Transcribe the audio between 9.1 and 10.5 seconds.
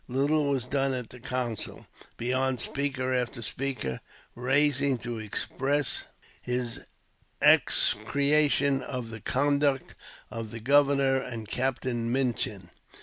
the conduct of